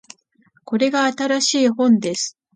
[0.65, 2.35] これが新しい本です